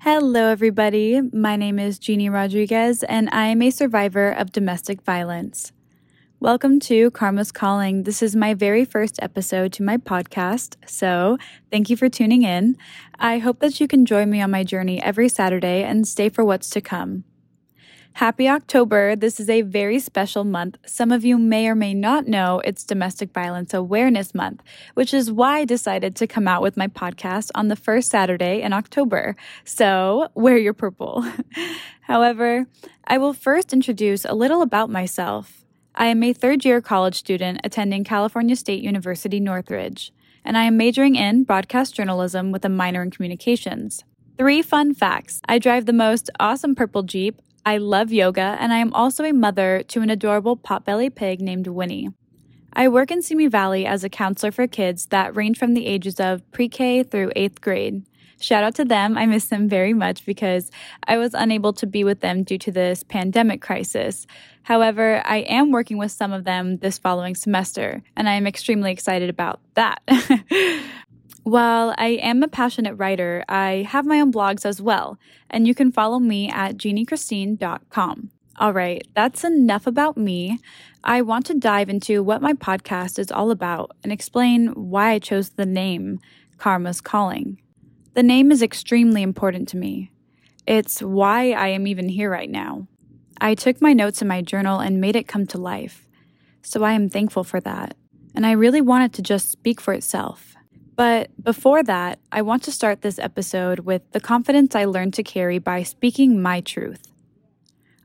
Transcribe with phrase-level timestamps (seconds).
[0.00, 1.20] Hello, everybody.
[1.32, 5.72] My name is Jeannie Rodriguez, and I am a survivor of domestic violence.
[6.38, 8.04] Welcome to Karma's Calling.
[8.04, 11.36] This is my very first episode to my podcast, so
[11.72, 12.76] thank you for tuning in.
[13.18, 16.44] I hope that you can join me on my journey every Saturday and stay for
[16.44, 17.24] what's to come.
[18.18, 19.14] Happy October.
[19.14, 20.76] This is a very special month.
[20.84, 24.60] Some of you may or may not know it's Domestic Violence Awareness Month,
[24.94, 28.60] which is why I decided to come out with my podcast on the first Saturday
[28.60, 29.36] in October.
[29.62, 31.24] So wear your purple.
[32.00, 32.66] However,
[33.04, 35.64] I will first introduce a little about myself.
[35.94, 40.12] I am a third year college student attending California State University Northridge,
[40.44, 44.02] and I am majoring in broadcast journalism with a minor in communications.
[44.36, 45.40] Three fun facts.
[45.48, 47.40] I drive the most awesome purple Jeep.
[47.64, 51.66] I love yoga, and I am also a mother to an adorable potbelly pig named
[51.66, 52.10] Winnie.
[52.72, 56.20] I work in Simi Valley as a counselor for kids that range from the ages
[56.20, 58.04] of pre K through eighth grade.
[58.40, 59.18] Shout out to them.
[59.18, 60.70] I miss them very much because
[61.04, 64.28] I was unable to be with them due to this pandemic crisis.
[64.62, 68.92] However, I am working with some of them this following semester, and I am extremely
[68.92, 70.02] excited about that.
[71.48, 75.18] While I am a passionate writer, I have my own blogs as well,
[75.48, 78.30] and you can follow me at jeanniechristine.com.
[78.58, 80.58] All right, that's enough about me.
[81.04, 85.18] I want to dive into what my podcast is all about and explain why I
[85.20, 86.20] chose the name
[86.58, 87.62] Karma's Calling.
[88.12, 90.12] The name is extremely important to me.
[90.66, 92.88] It's why I am even here right now.
[93.40, 96.06] I took my notes in my journal and made it come to life.
[96.60, 97.96] So I am thankful for that.
[98.34, 100.57] And I really want it to just speak for itself.
[100.98, 105.22] But before that, I want to start this episode with the confidence I learned to
[105.22, 107.12] carry by speaking my truth.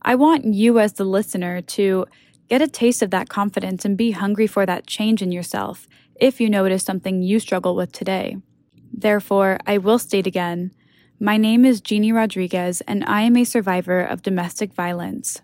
[0.04, 2.06] I want you, as the listener, to
[2.50, 5.88] get a taste of that confidence and be hungry for that change in yourself
[6.22, 8.38] if you notice something you struggle with today.
[8.94, 10.72] Therefore, I will state again
[11.20, 15.42] my name is Jeannie Rodriguez, and I am a survivor of domestic violence.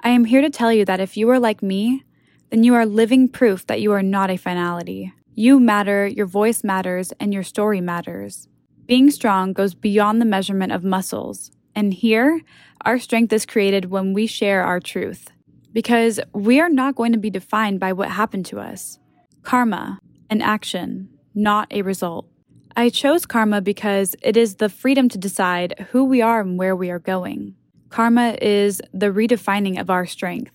[0.00, 2.04] I am here to tell you that if you are like me,
[2.50, 5.14] then you are living proof that you are not a finality.
[5.38, 8.48] You matter, your voice matters, and your story matters.
[8.86, 11.50] Being strong goes beyond the measurement of muscles.
[11.74, 12.40] And here,
[12.86, 15.28] our strength is created when we share our truth.
[15.74, 18.98] Because we are not going to be defined by what happened to us.
[19.42, 19.98] Karma,
[20.30, 22.26] an action, not a result.
[22.74, 26.74] I chose karma because it is the freedom to decide who we are and where
[26.74, 27.56] we are going.
[27.90, 30.52] Karma is the redefining of our strength.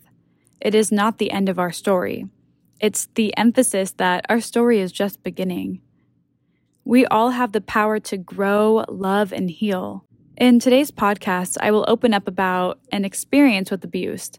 [0.59, 2.25] It is not the end of our story.
[2.81, 5.81] It's the emphasis that our story is just beginning.
[6.84, 10.03] We all have the power to grow, love, and heal.
[10.36, 14.31] In today's podcast, I will open up about an experience with abuse.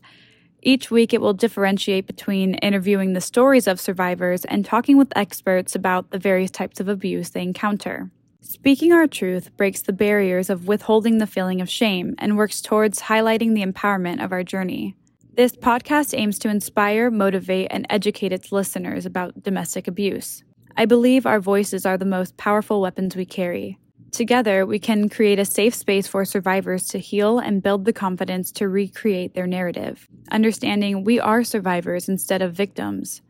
[0.60, 5.76] Each week, it will differentiate between interviewing the stories of survivors and talking with experts
[5.76, 8.10] about the various types of abuse they encounter.
[8.41, 13.02] Speaking our truth breaks the barriers of withholding the feeling of shame and works towards
[13.02, 14.97] highlighting the empowerment of our journey.
[15.34, 20.44] This podcast aims to inspire, motivate, and educate its listeners about domestic abuse.
[20.76, 23.78] I believe our voices are the most powerful weapons we carry.
[24.10, 28.53] Together, we can create a safe space for survivors to heal and build the confidence
[28.53, 33.22] to recreate their narrative, understanding we are survivors instead of victims.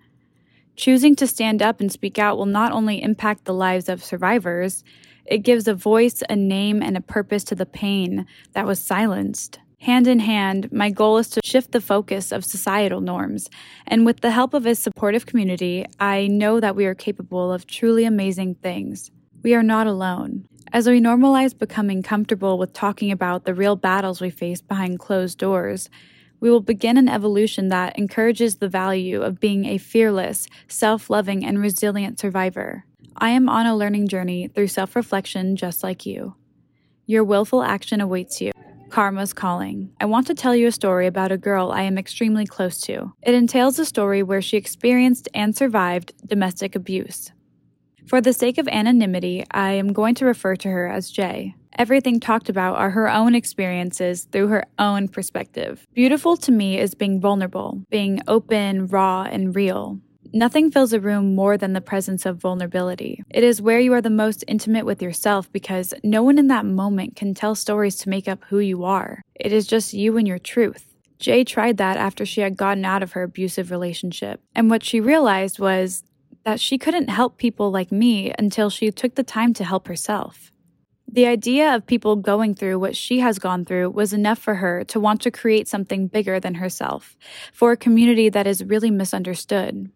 [0.75, 4.83] Choosing to stand up and speak out will not only impact the lives of survivors,
[5.25, 9.61] it gives a voice, a name, and a purpose to the pain that was silenced.
[9.83, 13.51] Hand in hand, my goal is to shift the focus of societal norms.
[13.85, 17.67] And with the help of a supportive community, I know that we are capable of
[17.67, 19.11] truly amazing things.
[19.43, 20.47] We are not alone.
[20.73, 25.39] As we normalize becoming comfortable with talking about the real battles we face behind closed
[25.39, 25.91] doors,
[26.39, 31.45] we will begin an evolution that encourages the value of being a fearless, self loving,
[31.45, 32.85] and resilient survivor.
[33.17, 36.37] I am on a learning journey through self reflection just like you.
[37.05, 38.52] Your willful action awaits you.
[38.93, 39.91] Karma's Calling.
[40.01, 43.15] I want to tell you a story about a girl I am extremely close to.
[43.23, 47.33] It entails a story where she experienced and survived domestic abuse.
[48.07, 51.55] For the sake of anonymity, I am going to refer to her as Jay.
[51.79, 55.87] Everything talked about are her own experiences through her own perspective.
[55.95, 60.01] Beautiful to me is being vulnerable, being open, raw, and real.
[60.35, 63.23] Nothing fills a room more than the presence of vulnerability.
[63.29, 66.65] It is where you are the most intimate with yourself because no one in that
[66.65, 69.21] moment can tell stories to make up who you are.
[69.35, 70.87] It is just you and your truth.
[71.19, 74.41] Jay tried that after she had gotten out of her abusive relationship.
[74.55, 76.03] And what she realized was
[76.45, 80.51] that she couldn't help people like me until she took the time to help herself.
[81.07, 84.83] The idea of people going through what she has gone through was enough for her
[84.85, 87.19] to want to create something bigger than herself,
[87.53, 89.91] for a community that is really misunderstood.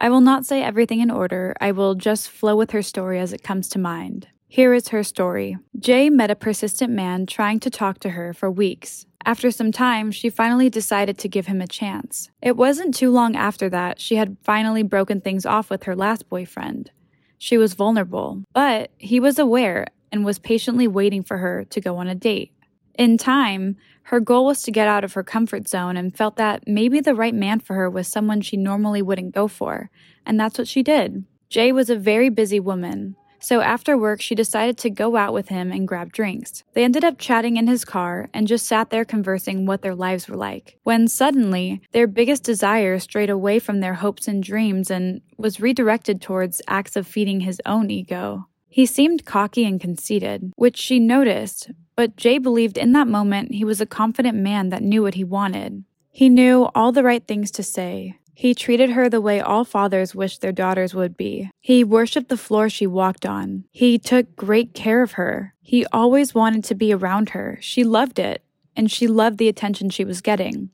[0.00, 3.32] I will not say everything in order, I will just flow with her story as
[3.32, 4.28] it comes to mind.
[4.46, 5.58] Here is her story.
[5.78, 9.04] Jay met a persistent man trying to talk to her for weeks.
[9.26, 12.30] After some time, she finally decided to give him a chance.
[12.40, 16.28] It wasn't too long after that she had finally broken things off with her last
[16.28, 16.92] boyfriend.
[17.36, 21.96] She was vulnerable, but he was aware and was patiently waiting for her to go
[21.96, 22.52] on a date.
[22.98, 26.66] In time, her goal was to get out of her comfort zone and felt that
[26.66, 29.88] maybe the right man for her was someone she normally wouldn't go for,
[30.26, 31.24] and that's what she did.
[31.48, 35.48] Jay was a very busy woman, so after work, she decided to go out with
[35.48, 36.64] him and grab drinks.
[36.72, 40.28] They ended up chatting in his car and just sat there conversing what their lives
[40.28, 40.76] were like.
[40.82, 46.20] When suddenly, their biggest desire strayed away from their hopes and dreams and was redirected
[46.20, 48.48] towards acts of feeding his own ego.
[48.68, 53.64] He seemed cocky and conceited, which she noticed, but Jay believed in that moment he
[53.64, 55.84] was a confident man that knew what he wanted.
[56.10, 60.14] He knew all the right things to say, he treated her the way all fathers
[60.14, 61.50] wish their daughters would be.
[61.60, 63.64] He worshiped the floor she walked on.
[63.72, 65.54] He took great care of her.
[65.60, 67.58] He always wanted to be around her.
[67.60, 68.44] She loved it,
[68.76, 70.70] and she loved the attention she was getting.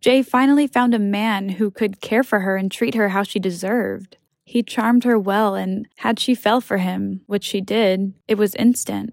[0.00, 3.40] Jay finally found a man who could care for her and treat her how she
[3.40, 4.16] deserved.
[4.48, 8.54] He charmed her well, and had she fell for him, which she did, it was
[8.54, 9.12] instant.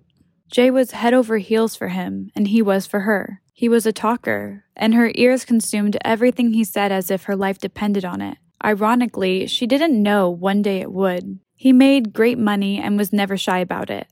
[0.49, 3.41] Jay was head over heels for him, and he was for her.
[3.51, 7.57] He was a talker, and her ears consumed everything he said as if her life
[7.57, 8.37] depended on it.
[8.63, 11.39] Ironically, she didn't know one day it would.
[11.53, 14.07] He made great money and was never shy about it.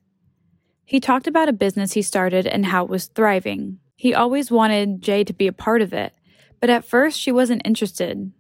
[0.84, 3.80] He talked about a business he started and how it was thriving.
[3.96, 6.12] He always wanted Jay to be a part of it,
[6.60, 8.34] but at first she wasn't interested.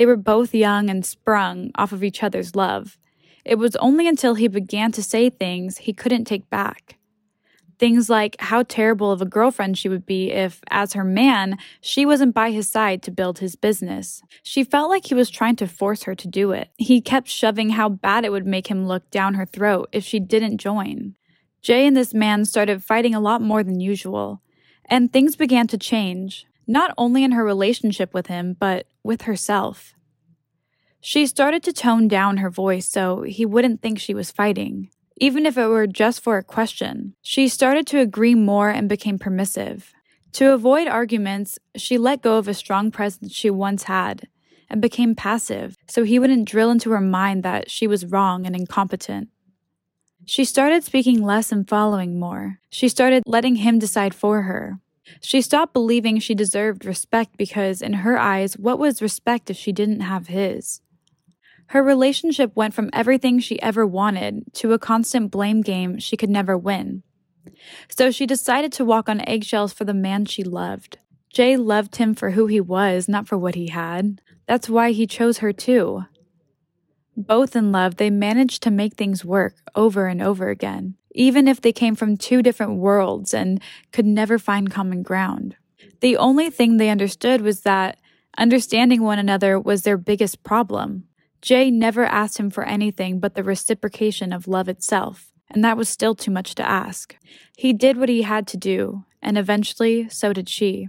[0.00, 2.96] They were both young and sprung off of each other's love.
[3.44, 6.96] It was only until he began to say things he couldn't take back.
[7.78, 12.06] Things like how terrible of a girlfriend she would be if, as her man, she
[12.06, 14.22] wasn't by his side to build his business.
[14.42, 16.70] She felt like he was trying to force her to do it.
[16.78, 20.18] He kept shoving how bad it would make him look down her throat if she
[20.18, 21.14] didn't join.
[21.60, 24.40] Jay and this man started fighting a lot more than usual,
[24.86, 29.94] and things began to change, not only in her relationship with him, but with herself.
[31.00, 34.90] She started to tone down her voice so he wouldn't think she was fighting
[35.20, 37.14] even if it were just for a question.
[37.22, 39.92] She started to agree more and became permissive.
[40.32, 44.28] To avoid arguments, she let go of a strong presence she once had
[44.70, 48.56] and became passive so he wouldn't drill into her mind that she was wrong and
[48.56, 49.28] incompetent.
[50.24, 52.58] She started speaking less and following more.
[52.70, 54.78] She started letting him decide for her.
[55.20, 59.72] She stopped believing she deserved respect because, in her eyes, what was respect if she
[59.72, 60.80] didn't have his?
[61.68, 66.30] Her relationship went from everything she ever wanted to a constant blame game she could
[66.30, 67.04] never win.
[67.88, 70.98] So she decided to walk on eggshells for the man she loved.
[71.32, 74.20] Jay loved him for who he was, not for what he had.
[74.46, 76.06] That's why he chose her too.
[77.16, 81.60] Both in love, they managed to make things work over and over again, even if
[81.60, 83.60] they came from two different worlds and
[83.92, 85.56] could never find common ground.
[86.00, 87.98] The only thing they understood was that
[88.38, 91.04] understanding one another was their biggest problem.
[91.42, 95.88] Jay never asked him for anything but the reciprocation of love itself, and that was
[95.88, 97.16] still too much to ask.
[97.56, 100.88] He did what he had to do, and eventually so did she.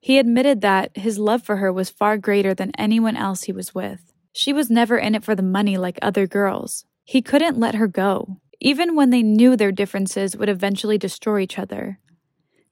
[0.00, 3.74] He admitted that his love for her was far greater than anyone else he was
[3.74, 4.12] with.
[4.32, 6.86] She was never in it for the money like other girls.
[7.04, 11.58] He couldn't let her go, even when they knew their differences would eventually destroy each
[11.58, 11.98] other.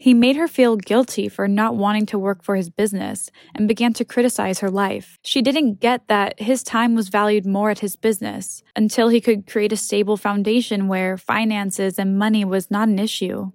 [0.00, 3.92] He made her feel guilty for not wanting to work for his business and began
[3.94, 5.18] to criticize her life.
[5.24, 9.48] She didn't get that his time was valued more at his business until he could
[9.48, 13.50] create a stable foundation where finances and money was not an issue.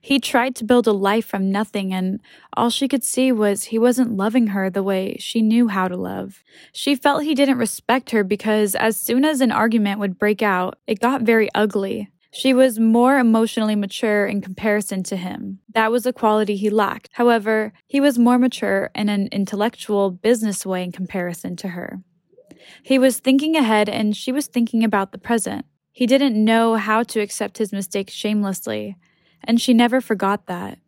[0.00, 2.20] He tried to build a life from nothing, and
[2.56, 5.96] all she could see was he wasn't loving her the way she knew how to
[5.96, 6.42] love.
[6.72, 10.78] She felt he didn't respect her because as soon as an argument would break out,
[10.86, 12.10] it got very ugly.
[12.32, 15.60] She was more emotionally mature in comparison to him.
[15.72, 17.10] That was a quality he lacked.
[17.12, 22.02] However, he was more mature in an intellectual, business way in comparison to her.
[22.82, 25.64] He was thinking ahead and she was thinking about the present.
[25.92, 28.96] He didn't know how to accept his mistakes shamelessly,
[29.46, 30.78] and she never forgot that.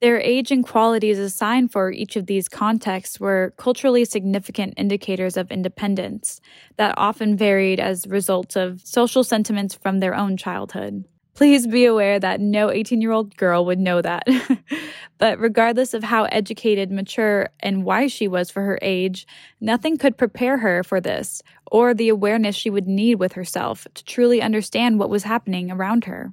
[0.00, 5.52] Their age and qualities assigned for each of these contexts were culturally significant indicators of
[5.52, 6.40] independence
[6.76, 11.04] that often varied as results of social sentiments from their own childhood.
[11.34, 14.26] Please be aware that no 18 year old girl would know that.
[15.18, 19.26] but regardless of how educated, mature, and wise she was for her age,
[19.60, 24.04] nothing could prepare her for this or the awareness she would need with herself to
[24.04, 26.32] truly understand what was happening around her.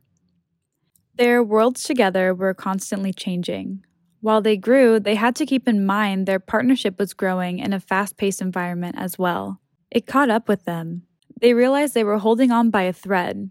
[1.17, 3.83] Their worlds together were constantly changing.
[4.21, 7.79] While they grew, they had to keep in mind their partnership was growing in a
[7.79, 9.59] fast paced environment as well.
[9.89, 11.03] It caught up with them.
[11.41, 13.49] They realized they were holding on by a thread.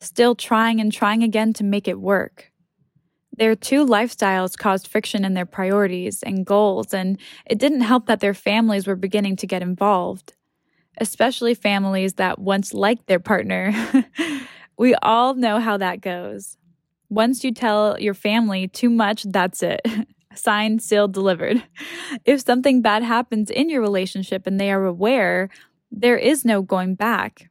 [0.00, 2.50] still trying and trying again to make it work.
[3.36, 8.18] Their two lifestyles caused friction in their priorities and goals, and it didn't help that
[8.18, 10.34] their families were beginning to get involved,
[10.98, 13.72] especially families that once liked their partner.
[14.76, 16.56] we all know how that goes.
[17.12, 19.82] Once you tell your family too much, that's it.
[20.34, 21.62] Signed, sealed, delivered.
[22.24, 25.50] If something bad happens in your relationship and they are aware,
[25.90, 27.50] there is no going back.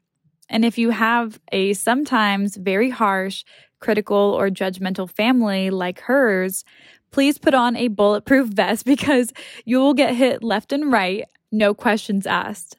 [0.49, 3.43] And if you have a sometimes very harsh,
[3.79, 6.63] critical, or judgmental family like hers,
[7.11, 9.31] please put on a bulletproof vest because
[9.63, 12.77] you will get hit left and right, no questions asked.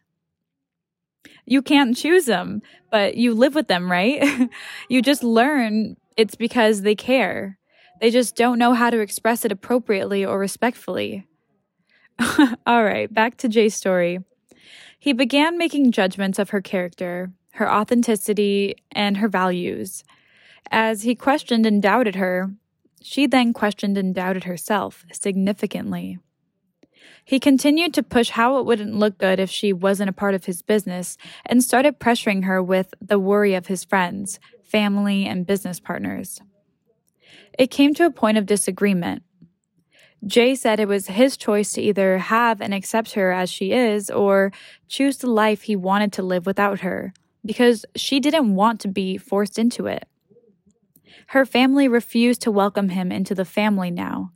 [1.47, 2.61] You can't choose them,
[2.91, 4.51] but you live with them, right?
[4.89, 7.59] you just learn it's because they care.
[8.01, 11.27] They just don't know how to express it appropriately or respectfully.
[12.67, 14.19] All right, back to Jay's story.
[14.99, 20.05] He began making judgments of her character, her authenticity, and her values.
[20.71, 22.53] As he questioned and doubted her,
[23.01, 26.19] she then questioned and doubted herself significantly.
[27.25, 30.47] He continued to push how it wouldn't look good if she wasn't a part of
[30.47, 31.17] his business
[31.47, 34.41] and started pressuring her with the worry of his friends,
[34.73, 36.41] family, and business partners.
[37.59, 39.23] It came to a point of disagreement.
[40.27, 44.09] Jay said it was his choice to either have and accept her as she is
[44.09, 44.51] or
[44.89, 47.13] choose the life he wanted to live without her
[47.45, 50.07] because she didn't want to be forced into it.
[51.29, 54.33] Her family refused to welcome him into the family now.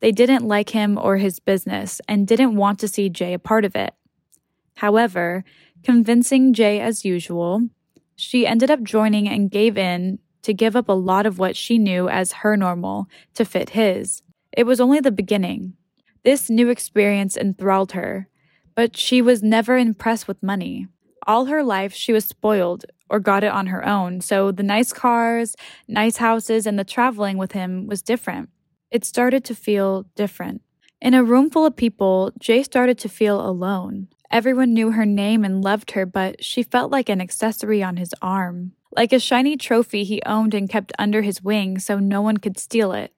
[0.00, 3.64] They didn't like him or his business and didn't want to see Jay a part
[3.64, 3.94] of it.
[4.76, 5.44] However,
[5.84, 7.68] convincing Jay as usual,
[8.16, 11.78] she ended up joining and gave in to give up a lot of what she
[11.78, 14.22] knew as her normal to fit his.
[14.52, 15.74] It was only the beginning.
[16.24, 18.28] This new experience enthralled her,
[18.74, 20.88] but she was never impressed with money.
[21.26, 24.92] All her life, she was spoiled or got it on her own, so the nice
[24.92, 25.54] cars,
[25.86, 28.48] nice houses, and the traveling with him was different.
[28.90, 30.62] It started to feel different.
[31.00, 34.08] In a room full of people, Jay started to feel alone.
[34.32, 38.14] Everyone knew her name and loved her, but she felt like an accessory on his
[38.22, 42.38] arm, like a shiny trophy he owned and kept under his wing so no one
[42.38, 43.12] could steal it.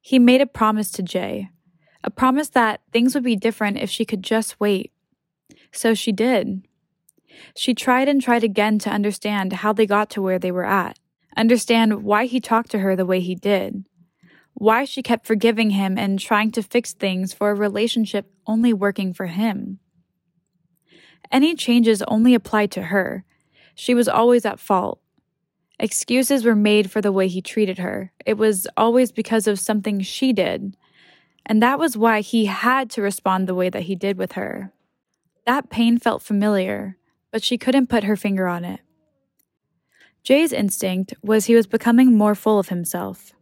[0.00, 1.50] He made a promise to Jay,
[2.04, 4.92] a promise that things would be different if she could just wait.
[5.72, 6.62] So she did.
[7.56, 11.00] She tried and tried again to understand how they got to where they were at,
[11.36, 13.86] understand why he talked to her the way he did,
[14.54, 19.12] why she kept forgiving him and trying to fix things for a relationship only working
[19.12, 19.80] for him.
[21.30, 23.24] Any changes only applied to her.
[23.74, 25.00] She was always at fault.
[25.78, 28.12] Excuses were made for the way he treated her.
[28.26, 30.76] It was always because of something she did.
[31.46, 34.72] And that was why he had to respond the way that he did with her.
[35.46, 36.98] That pain felt familiar,
[37.30, 38.80] but she couldn't put her finger on it.
[40.22, 43.32] Jay's instinct was he was becoming more full of himself.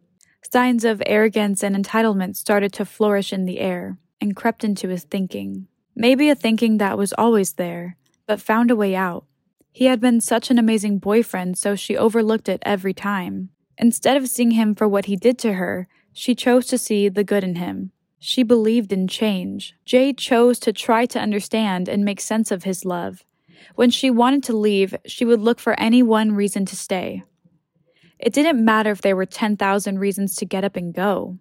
[0.50, 5.02] Signs of arrogance and entitlement started to flourish in the air and crept into his
[5.02, 5.66] thinking.
[6.00, 9.24] Maybe a thinking that was always there, but found a way out.
[9.72, 13.48] He had been such an amazing boyfriend, so she overlooked it every time.
[13.76, 17.24] Instead of seeing him for what he did to her, she chose to see the
[17.24, 17.90] good in him.
[18.20, 19.74] She believed in change.
[19.84, 23.24] Jay chose to try to understand and make sense of his love.
[23.74, 27.24] When she wanted to leave, she would look for any one reason to stay.
[28.20, 31.38] It didn't matter if there were 10,000 reasons to get up and go.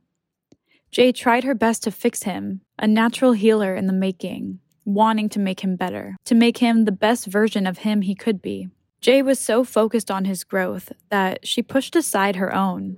[0.89, 5.39] Jay tried her best to fix him, a natural healer in the making, wanting to
[5.39, 8.69] make him better, to make him the best version of him he could be.
[9.01, 12.97] Jay was so focused on his growth that she pushed aside her own.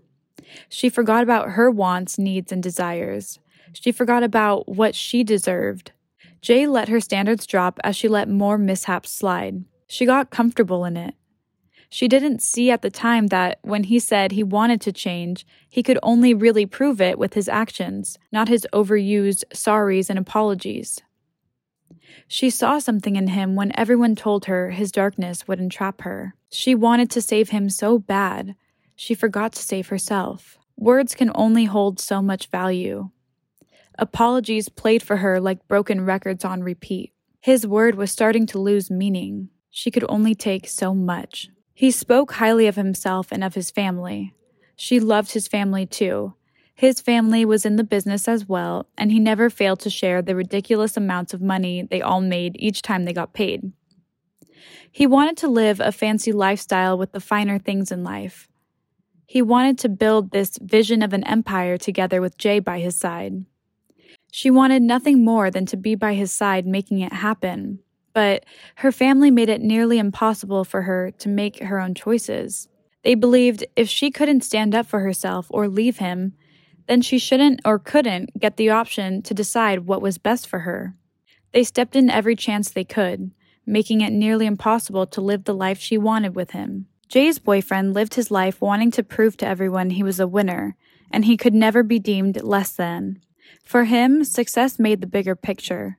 [0.70, 3.40] She forgot about her wants, needs, and desires.
[3.74, 5.92] She forgot about what she deserved.
[6.42, 9.66] Jay let her standards drop as she let more mishaps slide.
[9.88, 11.16] She got comfortable in it.
[11.90, 15.82] She didn't see at the time that when he said he wanted to change, he
[15.82, 21.02] could only really prove it with his actions, not his overused sorries and apologies.
[22.28, 26.36] She saw something in him when everyone told her his darkness would entrap her.
[26.52, 28.56] She wanted to save him so bad,
[28.96, 30.60] she forgot to save herself.
[30.78, 33.10] Words can only hold so much value.
[33.98, 37.14] Apologies played for her like broken records on repeat.
[37.42, 39.50] His word was starting to lose meaning.
[39.72, 41.50] She could only take so much.
[41.80, 44.34] He spoke highly of himself and of his family.
[44.76, 46.34] She loved his family too.
[46.76, 50.36] His family was in the business as well, and he never failed to share the
[50.36, 53.72] ridiculous amounts of money they all made each time they got paid.
[54.92, 58.50] He wanted to live a fancy lifestyle with the finer things in life.
[59.26, 63.46] He wanted to build this vision of an empire together with Jay by his side.
[64.34, 67.80] She wanted nothing more than to be by his side making it happen
[68.14, 72.68] but her family made it nearly impossible for her to make her own choices.
[73.04, 76.34] They believed if she couldn't stand up for herself or leave him,
[76.88, 80.96] then she shouldn't or couldn't get the option to decide what was best for her.
[81.54, 83.32] They stepped in every chance they could,
[83.66, 86.88] making it nearly impossible to live the life she wanted with him.
[87.08, 90.76] Jay's boyfriend lived his life wanting to prove to everyone he was a winner,
[91.12, 93.22] and he could never be deemed less than.
[93.64, 95.99] For him, success made the bigger picture.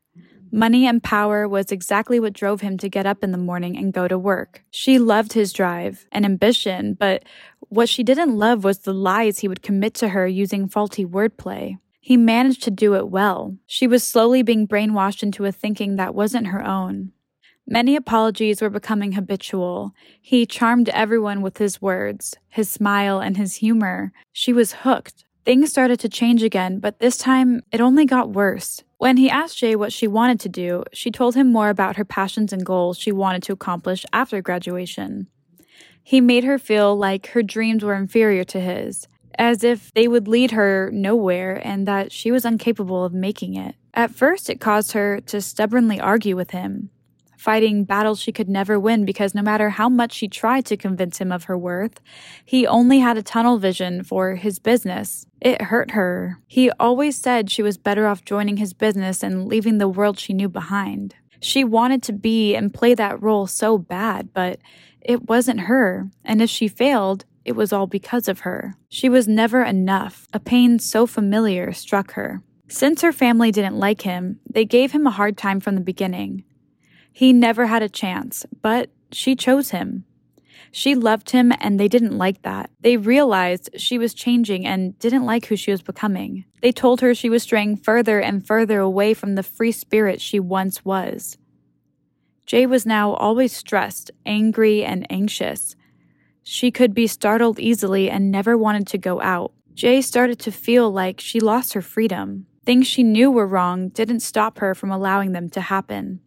[0.53, 3.93] Money and power was exactly what drove him to get up in the morning and
[3.93, 4.65] go to work.
[4.71, 7.25] She loved his drive and ambition, but
[7.69, 11.79] what she didn't love was the lies he would commit to her using faulty wordplay.
[12.01, 13.57] He managed to do it well.
[13.67, 17.13] She was slowly being brainwashed into a thinking that wasn't her own.
[17.67, 19.93] Many apologies were becoming habitual.
[20.21, 24.13] He charmed everyone with his words, his smile, and his humor.
[24.33, 25.25] She was hooked.
[25.45, 28.83] Things started to change again, but this time it only got worse.
[29.01, 32.05] When he asked Jay what she wanted to do, she told him more about her
[32.05, 35.27] passions and goals she wanted to accomplish after graduation.
[36.03, 40.29] He made her feel like her dreams were inferior to his, as if they would
[40.29, 43.75] lead her nowhere and that she was incapable of making it.
[43.95, 46.91] At first, it caused her to stubbornly argue with him
[47.41, 51.19] fighting battles she could never win because no matter how much she tried to convince
[51.19, 51.99] him of her worth,
[52.45, 55.27] he only had a tunnel vision for his business.
[55.41, 56.39] It hurt her.
[56.47, 60.35] He always said she was better off joining his business and leaving the world she
[60.35, 61.15] knew behind.
[61.41, 64.59] She wanted to be and play that role so bad, but
[65.01, 68.75] it wasn't her, and if she failed, it was all because of her.
[68.91, 70.29] She was never enough.
[70.35, 72.43] A pain so familiar struck her.
[72.69, 76.45] Since her family didn't like him, they gave him a hard time from the beginning.
[77.13, 80.05] He never had a chance, but she chose him.
[80.73, 82.71] She loved him and they didn't like that.
[82.81, 86.45] They realized she was changing and didn't like who she was becoming.
[86.63, 90.39] They told her she was straying further and further away from the free spirit she
[90.39, 91.37] once was.
[92.47, 95.77] Jay was now always stressed, angry, and anxious.
[96.43, 99.53] She could be startled easily and never wanted to go out.
[99.75, 102.47] Jay started to feel like she lost her freedom.
[102.65, 106.21] Things she knew were wrong didn't stop her from allowing them to happen.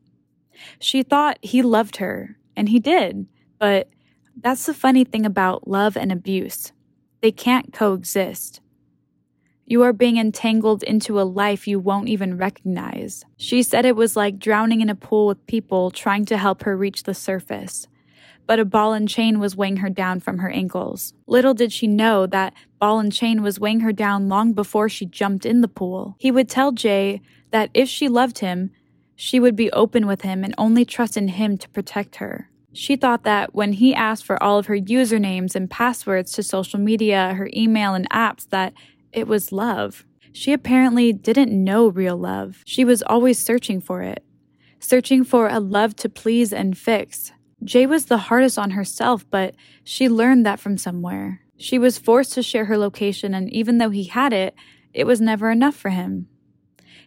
[0.80, 3.28] She thought he loved her, and he did,
[3.60, 3.90] but
[4.36, 6.72] that's the funny thing about love and abuse.
[7.22, 8.62] They can't coexist.
[9.66, 13.24] You are being entangled into a life you won't even recognize.
[13.38, 16.76] She said it was like drowning in a pool with people trying to help her
[16.76, 17.88] reach the surface.
[18.46, 21.14] But a ball and chain was weighing her down from her ankles.
[21.28, 25.06] Little did she know that ball and chain was weighing her down long before she
[25.06, 26.18] jumped in the pool.
[26.20, 28.72] He would tell Jay that if she loved him,
[29.16, 32.50] she would be open with him and only trust in him to protect her.
[32.74, 36.80] She thought that when he asked for all of her usernames and passwords to social
[36.80, 38.74] media, her email, and apps, that
[39.12, 40.06] it was love.
[40.32, 42.64] She apparently didn't know real love.
[42.66, 44.24] She was always searching for it,
[44.80, 47.32] searching for a love to please and fix.
[47.64, 51.42] Jay was the hardest on herself, but she learned that from somewhere.
[51.58, 54.56] She was forced to share her location, and even though he had it,
[54.94, 56.28] it was never enough for him.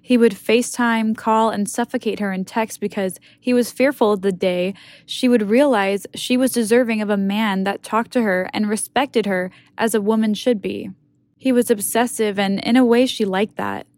[0.06, 4.30] He would FaceTime, call, and suffocate her in text because he was fearful of the
[4.30, 4.72] day
[5.04, 9.26] she would realize she was deserving of a man that talked to her and respected
[9.26, 10.90] her as a woman should be.
[11.36, 13.88] He was obsessive, and in a way, she liked that.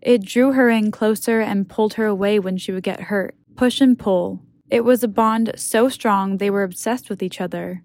[0.00, 3.34] It drew her in closer and pulled her away when she would get hurt.
[3.54, 4.40] Push and pull.
[4.70, 7.82] It was a bond so strong they were obsessed with each other.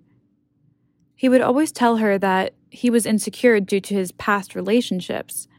[1.16, 5.50] He would always tell her that he was insecure due to his past relationships.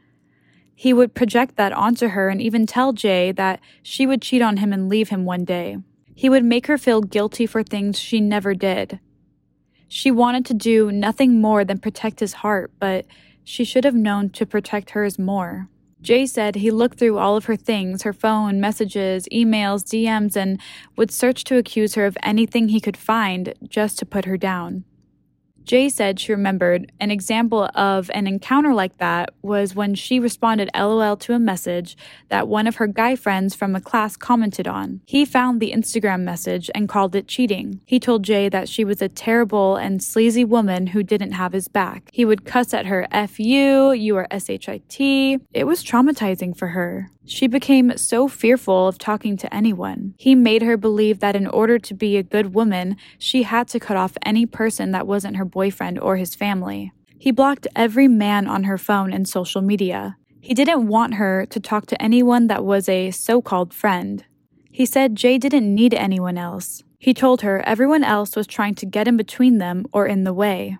[0.79, 4.55] He would project that onto her and even tell Jay that she would cheat on
[4.55, 5.79] him and leave him one day.
[6.15, 9.01] He would make her feel guilty for things she never did.
[9.89, 13.05] She wanted to do nothing more than protect his heart, but
[13.43, 15.67] she should have known to protect hers more.
[16.01, 20.61] Jay said he looked through all of her things her phone, messages, emails, DMs, and
[20.95, 24.85] would search to accuse her of anything he could find just to put her down.
[25.63, 30.69] Jay said she remembered an example of an encounter like that was when she responded
[30.75, 31.95] LOL to a message
[32.29, 35.01] that one of her guy friends from a class commented on.
[35.05, 37.81] He found the Instagram message and called it cheating.
[37.85, 41.67] He told Jay that she was a terrible and sleazy woman who didn't have his
[41.67, 42.09] back.
[42.11, 44.99] He would cuss at her F you, you are SHIT.
[44.99, 47.09] It was traumatizing for her.
[47.29, 50.15] She became so fearful of talking to anyone.
[50.17, 53.79] He made her believe that in order to be a good woman, she had to
[53.79, 56.91] cut off any person that wasn't her boyfriend or his family.
[57.19, 60.17] He blocked every man on her phone and social media.
[60.41, 64.25] He didn't want her to talk to anyone that was a so called friend.
[64.71, 66.81] He said Jay didn't need anyone else.
[66.97, 70.33] He told her everyone else was trying to get in between them or in the
[70.33, 70.79] way.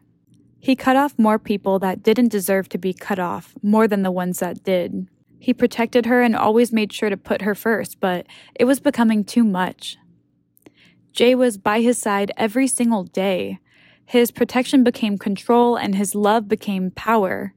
[0.59, 4.11] He cut off more people that didn't deserve to be cut off, more than the
[4.11, 5.07] ones that did.
[5.39, 9.23] He protected her and always made sure to put her first, but it was becoming
[9.23, 9.97] too much.
[11.13, 13.59] Jay was by his side every single day.
[14.05, 17.53] His protection became control and his love became power.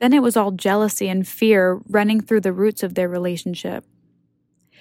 [0.00, 3.84] Then it was all jealousy and fear running through the roots of their relationship.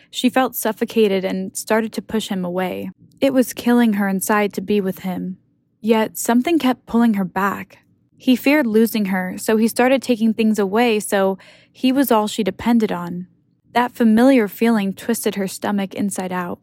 [0.10, 2.90] She felt suffocated and started to push him away.
[3.22, 5.38] It was killing her inside to be with him.
[5.80, 7.80] Yet something kept pulling her back.
[8.22, 11.40] He feared losing her, so he started taking things away so
[11.74, 13.26] he was all she depended on.
[13.72, 16.60] That familiar feeling twisted her stomach inside out.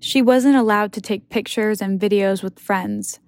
[0.00, 3.20] She wasn't allowed to take pictures and videos with friends.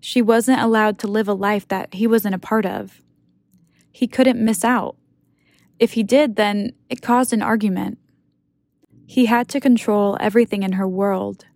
[0.00, 3.00] She wasn't allowed to live a life that he wasn't a part of.
[3.92, 4.96] He couldn't miss out.
[5.78, 7.98] If he did, then it caused an argument.
[9.06, 11.46] He had to control everything in her world.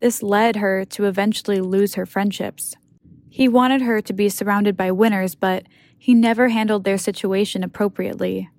[0.00, 2.76] This led her to eventually lose her friendships.
[3.38, 5.62] He wanted her to be surrounded by winners, but
[5.96, 8.50] he never handled their situation appropriately.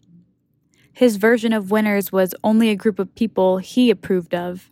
[0.94, 4.70] His version of winners was only a group of people he approved of.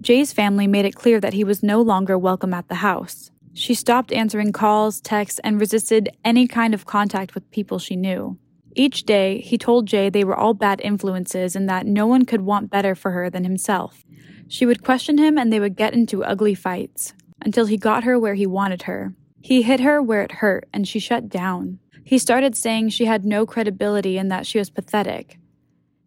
[0.00, 3.30] Jay's family made it clear that he was no longer welcome at the house.
[3.54, 8.36] She stopped answering calls, texts, and resisted any kind of contact with people she knew.
[8.74, 12.40] Each day, he told Jay they were all bad influences and that no one could
[12.40, 14.04] want better for her than himself.
[14.48, 17.14] She would question him and they would get into ugly fights
[17.46, 19.14] until he got her where he wanted her.
[19.40, 21.78] He hit her where it hurt and she shut down.
[22.02, 25.38] He started saying she had no credibility and that she was pathetic.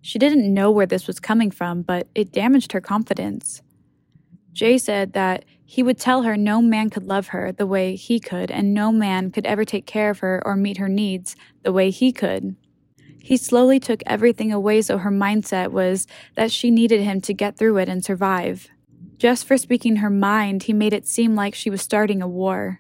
[0.02, 3.62] She didn't know where this was coming from, but it damaged her confidence.
[4.52, 8.20] Jay said that he would tell her no man could love her the way he
[8.20, 11.72] could, and no man could ever take care of her or meet her needs the
[11.72, 12.58] way he could.
[13.22, 17.58] He slowly took everything away so her mindset was that she needed him to get
[17.58, 18.68] through it and survive.
[19.20, 22.80] Just for speaking her mind, he made it seem like she was starting a war.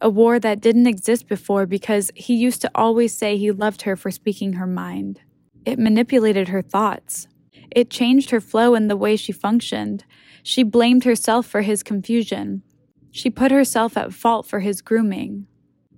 [0.00, 3.96] A war that didn't exist before because he used to always say he loved her
[3.96, 5.20] for speaking her mind.
[5.66, 7.26] It manipulated her thoughts.
[7.70, 10.04] It changed her flow and the way she functioned,
[10.44, 12.62] she blamed herself for his confusion.
[13.10, 15.46] She put herself at fault for his grooming.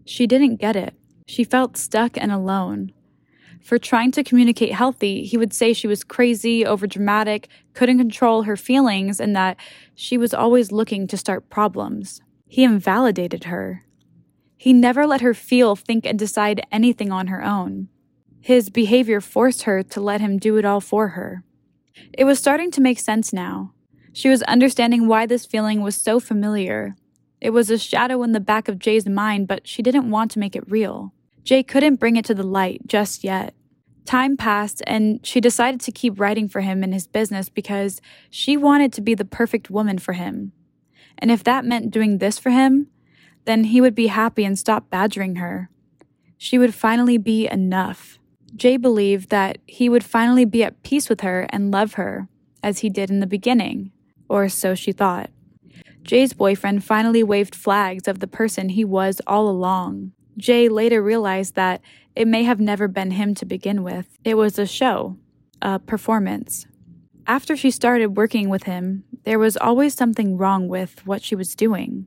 [0.05, 0.95] She didn't get it.
[1.27, 2.93] She felt stuck and alone.
[3.67, 8.57] For trying to communicate healthy, he would say she was crazy, overdramatic, couldn't control her
[8.57, 9.57] feelings, and that
[9.97, 12.21] she was always looking to start problems.
[12.47, 13.85] He invalidated her.
[14.57, 17.89] He never let her feel, think, and decide anything on her own.
[18.41, 21.43] His behavior forced her to let him do it all for her.
[22.13, 23.73] It was starting to make sense now.
[24.13, 26.95] She was understanding why this feeling was so familiar.
[27.41, 30.39] It was a shadow in the back of Jay's mind, but she didn't want to
[30.39, 31.13] make it real.
[31.43, 33.56] Jay couldn't bring it to the light just yet.
[34.07, 38.57] Time passed, and she decided to keep writing for him in his business because she
[38.57, 40.53] wanted to be the perfect woman for him.
[41.19, 42.87] And if that meant doing this for him,
[43.45, 45.71] then he would be happy and stop badgering her.
[46.39, 48.19] She would finally be enough.
[48.55, 52.29] Jay believed that he would finally be at peace with her and love her,
[52.63, 53.93] as he did in the beginning
[54.29, 55.31] or so she thought.
[56.03, 60.13] Jay's boyfriend finally waved flags of the person he was all along.
[60.37, 61.81] Jay later realized that
[62.17, 64.19] it may have never been him to begin with.
[64.25, 65.19] It was a show,
[65.61, 66.67] a performance.
[67.27, 71.55] After she started working with him, there was always something wrong with what she was
[71.55, 72.07] doing.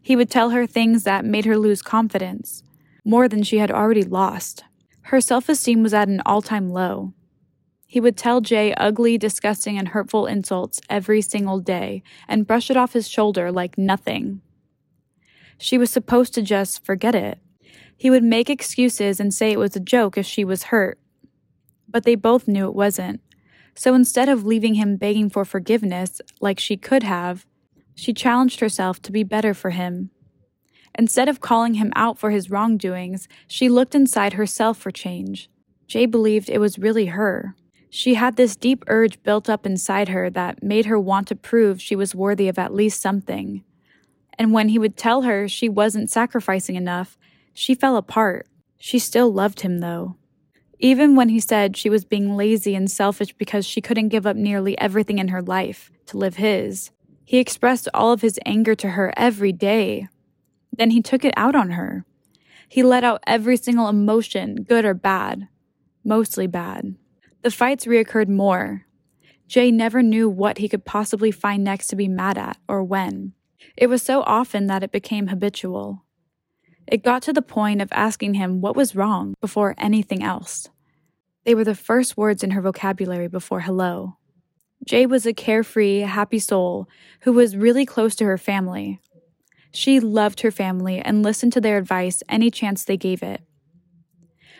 [0.00, 2.62] He would tell her things that made her lose confidence,
[3.04, 4.62] more than she had already lost.
[5.02, 7.12] Her self esteem was at an all time low.
[7.86, 12.76] He would tell Jay ugly, disgusting, and hurtful insults every single day and brush it
[12.76, 14.40] off his shoulder like nothing.
[15.58, 17.40] She was supposed to just forget it.
[18.00, 20.98] He would make excuses and say it was a joke if she was hurt.
[21.86, 23.20] But they both knew it wasn't.
[23.74, 27.44] So instead of leaving him begging for forgiveness like she could have,
[27.94, 30.08] she challenged herself to be better for him.
[30.98, 35.50] Instead of calling him out for his wrongdoings, she looked inside herself for change.
[35.86, 37.54] Jay believed it was really her.
[37.90, 41.82] She had this deep urge built up inside her that made her want to prove
[41.82, 43.62] she was worthy of at least something.
[44.38, 47.18] And when he would tell her she wasn't sacrificing enough,
[47.60, 48.46] she fell apart.
[48.78, 50.16] She still loved him, though.
[50.78, 54.34] Even when he said she was being lazy and selfish because she couldn't give up
[54.34, 56.90] nearly everything in her life to live his,
[57.22, 60.08] he expressed all of his anger to her every day.
[60.72, 62.06] Then he took it out on her.
[62.66, 65.46] He let out every single emotion, good or bad,
[66.02, 66.96] mostly bad.
[67.42, 68.86] The fights reoccurred more.
[69.48, 73.34] Jay never knew what he could possibly find next to be mad at or when.
[73.76, 76.06] It was so often that it became habitual.
[76.90, 80.68] It got to the point of asking him what was wrong before anything else.
[81.44, 84.16] They were the first words in her vocabulary before hello.
[84.84, 86.88] Jay was a carefree, happy soul
[87.20, 89.00] who was really close to her family.
[89.72, 93.40] She loved her family and listened to their advice any chance they gave it.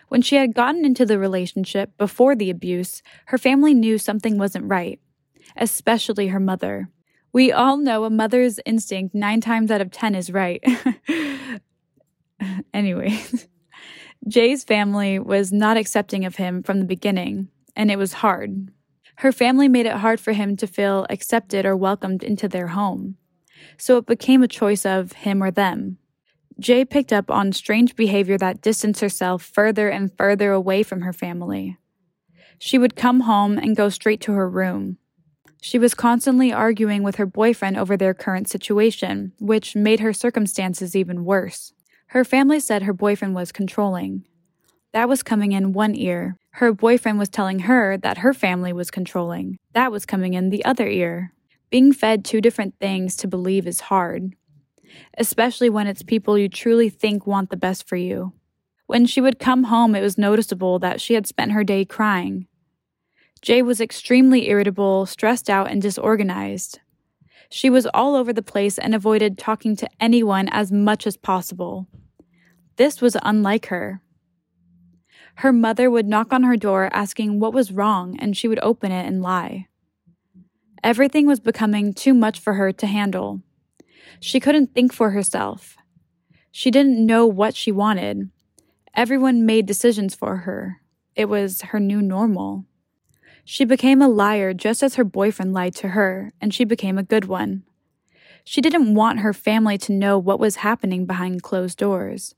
[0.07, 4.71] When she had gotten into the relationship before the abuse, her family knew something wasn't
[4.71, 5.01] right,
[5.57, 6.91] especially her mother.
[7.33, 10.63] We all know a mother's instinct nine times out of ten is right.
[12.75, 13.21] anyway,
[14.29, 18.71] Jay's family was not accepting of him from the beginning, and it was hard.
[19.17, 23.17] Her family made it hard for him to feel accepted or welcomed into their home.
[23.77, 25.99] So it became a choice of him or them.
[26.59, 31.13] Jay picked up on strange behavior that distanced herself further and further away from her
[31.13, 31.79] family.
[32.59, 34.99] She would come home and go straight to her room.
[35.63, 40.97] She was constantly arguing with her boyfriend over their current situation, which made her circumstances
[40.97, 41.73] even worse.
[42.11, 44.25] Her family said her boyfriend was controlling.
[44.93, 46.37] That was coming in one ear.
[46.55, 49.59] Her boyfriend was telling her that her family was controlling.
[49.75, 51.33] That was coming in the other ear.
[51.71, 54.35] Being fed two different things to believe is hard,
[55.19, 58.33] especially when it's people you truly think want the best for you.
[58.89, 62.49] When she would come home, it was noticeable that she had spent her day crying.
[63.41, 66.81] Jay was extremely irritable, stressed out, and disorganized.
[67.51, 71.89] She was all over the place and avoided talking to anyone as much as possible.
[72.77, 74.01] This was unlike her.
[75.37, 78.93] Her mother would knock on her door asking what was wrong, and she would open
[78.93, 79.67] it and lie.
[80.85, 83.43] Everything was becoming too much for her to handle.
[84.21, 85.77] She couldn't think for herself.
[86.53, 88.31] She didn't know what she wanted.
[88.95, 90.81] Everyone made decisions for her.
[91.17, 92.65] It was her new normal.
[93.45, 97.03] She became a liar just as her boyfriend lied to her, and she became a
[97.03, 97.65] good one.
[98.45, 102.35] She didn't want her family to know what was happening behind closed doors.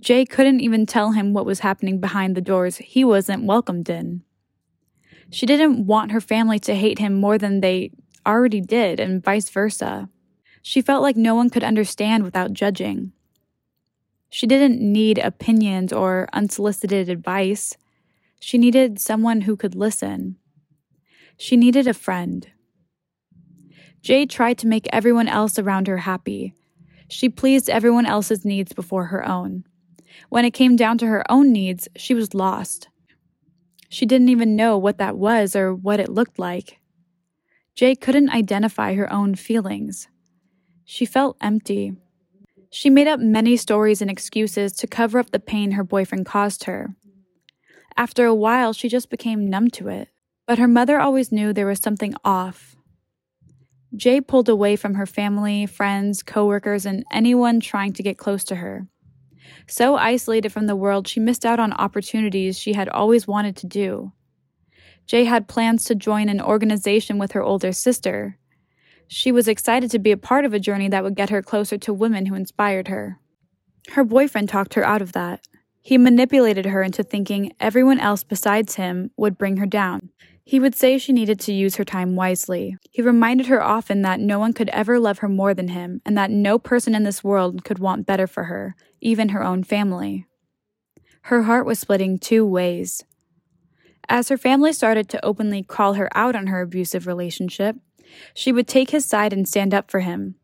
[0.00, 4.22] Jay couldn't even tell him what was happening behind the doors he wasn't welcomed in.
[5.30, 7.90] She didn't want her family to hate him more than they
[8.26, 10.08] already did, and vice versa.
[10.62, 13.12] She felt like no one could understand without judging.
[14.30, 17.76] She didn't need opinions or unsolicited advice.
[18.44, 20.34] She needed someone who could listen.
[21.36, 22.48] She needed a friend.
[24.00, 26.52] Jay tried to make everyone else around her happy.
[27.08, 29.62] She pleased everyone else's needs before her own.
[30.28, 32.88] When it came down to her own needs, she was lost.
[33.88, 36.80] She didn't even know what that was or what it looked like.
[37.76, 40.08] Jay couldn't identify her own feelings.
[40.84, 41.92] She felt empty.
[42.70, 46.64] She made up many stories and excuses to cover up the pain her boyfriend caused
[46.64, 46.96] her.
[47.96, 50.08] After a while, she just became numb to it.
[50.46, 52.76] But her mother always knew there was something off.
[53.94, 58.56] Jay pulled away from her family, friends, coworkers, and anyone trying to get close to
[58.56, 58.88] her.
[59.66, 63.66] So isolated from the world, she missed out on opportunities she had always wanted to
[63.66, 64.12] do.
[65.06, 68.38] Jay had plans to join an organization with her older sister.
[69.08, 71.76] She was excited to be a part of a journey that would get her closer
[71.78, 73.18] to women who inspired her.
[73.90, 75.46] Her boyfriend talked her out of that.
[75.82, 80.10] He manipulated her into thinking everyone else besides him would bring her down.
[80.44, 82.76] He would say she needed to use her time wisely.
[82.90, 86.16] He reminded her often that no one could ever love her more than him, and
[86.16, 90.26] that no person in this world could want better for her, even her own family.
[91.22, 93.04] Her heart was splitting two ways.
[94.08, 97.76] As her family started to openly call her out on her abusive relationship,
[98.34, 100.36] she would take his side and stand up for him.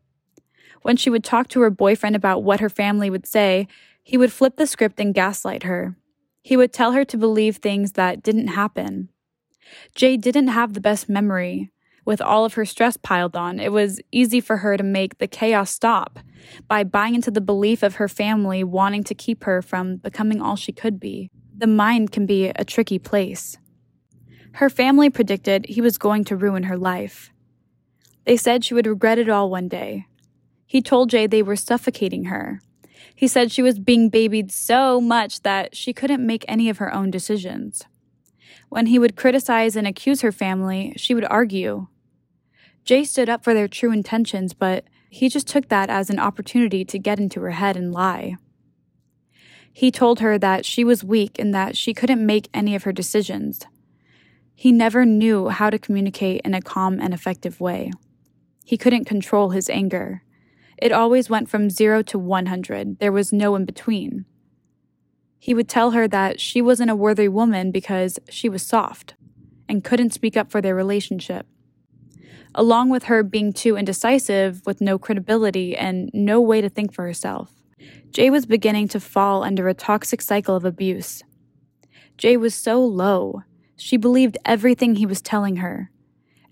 [0.81, 3.67] When she would talk to her boyfriend about what her family would say,
[4.09, 5.95] he would flip the script and gaslight her.
[6.41, 9.09] He would tell her to believe things that didn't happen.
[9.93, 11.69] Jay didn't have the best memory.
[12.05, 15.27] With all of her stress piled on, it was easy for her to make the
[15.27, 16.17] chaos stop
[16.67, 20.55] by buying into the belief of her family wanting to keep her from becoming all
[20.55, 21.29] she could be.
[21.55, 23.59] The mind can be a tricky place.
[24.53, 27.31] Her family predicted he was going to ruin her life.
[28.25, 30.07] They said she would regret it all one day.
[30.65, 32.59] He told Jay they were suffocating her.
[33.19, 36.93] He said she was being babied so much that she couldn't make any of her
[36.93, 37.83] own decisions.
[38.69, 41.87] When he would criticize and accuse her family, she would argue.
[42.85, 46.85] Jay stood up for their true intentions, but he just took that as an opportunity
[46.85, 48.37] to get into her head and lie.
[49.73, 52.93] He told her that she was weak and that she couldn't make any of her
[52.93, 53.65] decisions.
[54.55, 57.91] He never knew how to communicate in a calm and effective way.
[58.63, 60.23] He couldn't control his anger.
[60.81, 62.99] It always went from zero to 100.
[62.99, 64.25] There was no in between.
[65.37, 69.15] He would tell her that she wasn't a worthy woman because she was soft
[69.67, 71.45] and couldn't speak up for their relationship.
[72.55, 77.05] Along with her being too indecisive with no credibility and no way to think for
[77.05, 77.53] herself,
[78.11, 81.23] Jay was beginning to fall under a toxic cycle of abuse.
[82.17, 83.43] Jay was so low.
[83.77, 85.91] She believed everything he was telling her.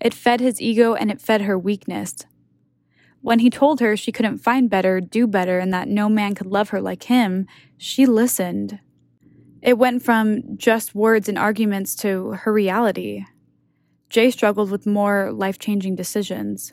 [0.00, 2.14] It fed his ego and it fed her weakness.
[3.20, 6.46] When he told her she couldn't find better, do better, and that no man could
[6.46, 8.78] love her like him, she listened.
[9.60, 13.24] It went from just words and arguments to her reality.
[14.08, 16.72] Jay struggled with more life changing decisions.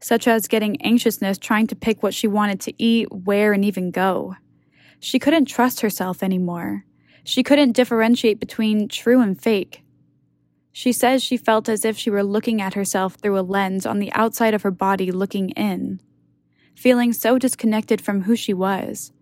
[0.00, 3.90] such as getting anxiousness trying to pick what she wanted to eat, where, and even
[3.90, 4.36] go.
[5.00, 6.84] She couldn't trust herself anymore.
[7.24, 9.82] She couldn't differentiate between true and fake.
[10.72, 13.98] She says she felt as if she were looking at herself through a lens on
[13.98, 16.00] the outside of her body looking in.
[16.76, 19.12] Feeling so disconnected from who she was.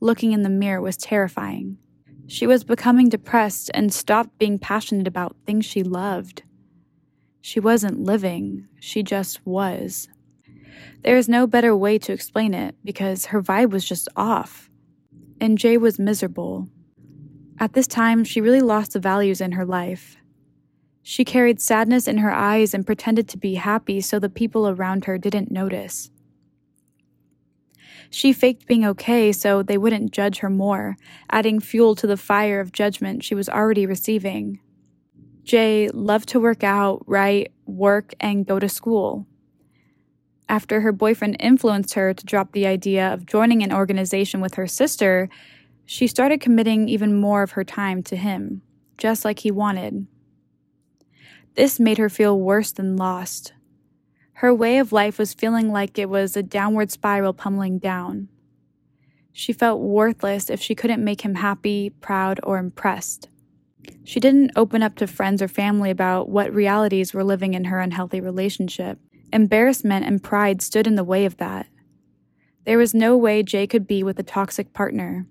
[0.00, 1.78] Looking in the mirror was terrifying.
[2.26, 6.42] She was becoming depressed and stopped being passionate about things she loved.
[7.40, 10.08] She wasn't living, she just was.
[11.02, 14.70] There is no better way to explain it because her vibe was just off.
[15.40, 16.68] And Jay was miserable.
[17.58, 20.16] At this time, she really lost the values in her life.
[21.02, 25.06] She carried sadness in her eyes and pretended to be happy so the people around
[25.06, 26.10] her didn't notice.
[28.10, 30.96] She faked being okay so they wouldn't judge her more,
[31.30, 34.58] adding fuel to the fire of judgment she was already receiving.
[35.44, 39.26] Jay loved to work out, write, work, and go to school.
[40.48, 44.66] After her boyfriend influenced her to drop the idea of joining an organization with her
[44.66, 45.28] sister,
[45.86, 48.62] she started committing even more of her time to him,
[48.98, 50.08] just like he wanted.
[51.60, 53.52] This made her feel worse than lost.
[54.32, 58.30] Her way of life was feeling like it was a downward spiral pummeling down.
[59.34, 63.28] She felt worthless if she couldn't make him happy, proud, or impressed.
[64.04, 67.78] She didn't open up to friends or family about what realities were living in her
[67.78, 68.98] unhealthy relationship.
[69.30, 71.66] Embarrassment and pride stood in the way of that.
[72.64, 75.26] There was no way Jay could be with a toxic partner.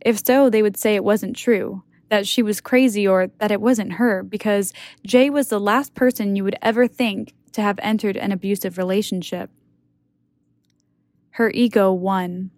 [0.00, 3.60] If so, they would say it wasn't true, that she was crazy, or that it
[3.60, 4.72] wasn't her, because
[5.04, 9.50] Jay was the last person you would ever think to have entered an abusive relationship.
[11.30, 12.50] Her ego won.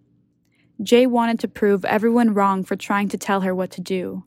[0.83, 4.25] Jay wanted to prove everyone wrong for trying to tell her what to do.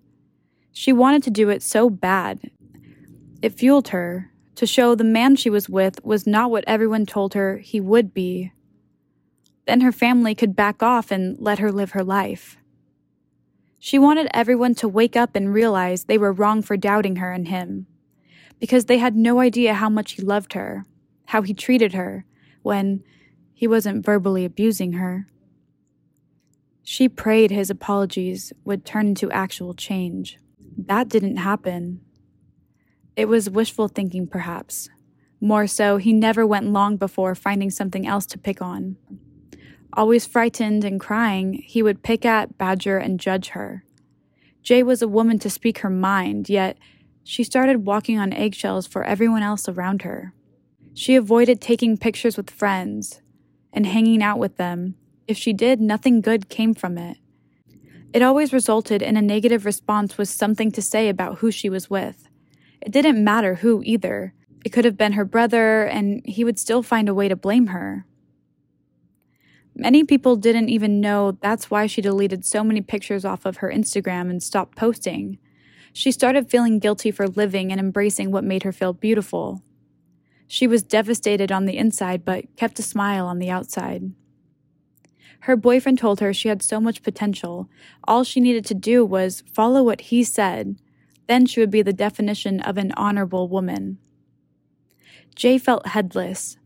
[0.74, 2.52] She wanted to do it so bad.
[3.42, 7.34] It fueled her to show the man she was with was not what everyone told
[7.34, 8.52] her he would be.
[9.66, 12.58] Then her family could back off and let her live her life.
[13.84, 17.48] She wanted everyone to wake up and realize they were wrong for doubting her and
[17.48, 17.88] him
[18.60, 20.86] because they had no idea how much he loved her,
[21.26, 22.24] how he treated her,
[22.62, 23.04] when
[23.56, 25.26] he wasn't verbally abusing her.
[26.84, 30.38] She prayed his apologies would turn into actual change.
[30.78, 32.02] That didn't happen.
[33.16, 34.90] It was wishful thinking, perhaps.
[35.40, 38.98] More so, he never went long before finding something else to pick on.
[39.94, 43.84] Always frightened and crying, he would pick at, badger, and judge her.
[44.64, 46.78] Jay was a woman to speak her mind, yet
[47.24, 50.34] she started walking on eggshells for everyone else around her.
[50.94, 53.22] She avoided taking pictures with friends
[53.74, 54.96] and hanging out with them.
[55.28, 57.18] If she did, nothing good came from it.
[58.14, 61.90] It always resulted in a negative response with something to say about who she was
[61.90, 62.28] with.
[62.82, 64.34] It didn't matter who either.
[64.66, 67.68] It could have been her brother, and he would still find a way to blame
[67.68, 68.06] her.
[69.82, 73.72] Many people didn't even know that's why she deleted so many pictures off of her
[73.72, 75.40] Instagram and stopped posting.
[75.92, 79.64] She started feeling guilty for living and embracing what made her feel beautiful.
[80.46, 84.12] She was devastated on the inside, but kept a smile on the outside.
[85.42, 87.68] Her boyfriend told her she had so much potential.
[88.04, 90.76] All she needed to do was follow what he said.
[91.26, 93.98] Then she would be the definition of an honorable woman.
[95.34, 96.58] Jay felt headless.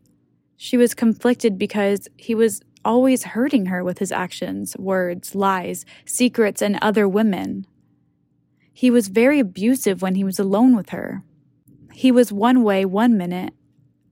[0.58, 6.62] She was conflicted because he was always hurting her with his actions, words, lies, secrets,
[6.62, 7.66] and other women.
[8.72, 11.24] He was very abusive when he was alone with her.
[11.92, 13.54] He was one way one minute,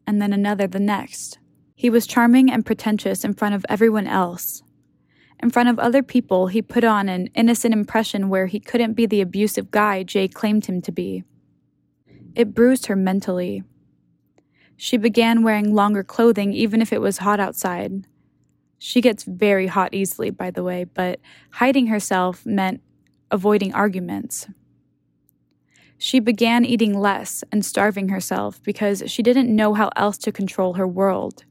[0.08, 1.38] and then another the next.
[1.76, 4.64] He was charming and pretentious in front of everyone else.
[5.42, 9.06] In front of other people, he put on an innocent impression where he couldn't be
[9.06, 11.24] the abusive guy Jay claimed him to be.
[12.36, 13.64] It bruised her mentally.
[14.78, 18.06] She began wearing longer clothing even if it was hot outside.
[18.86, 22.82] She gets very hot easily, by the way, but hiding herself meant
[23.32, 24.48] avoiding arguments.
[25.98, 30.74] She began eating less and starving herself because she didn't know how else to control
[30.74, 31.46] her world.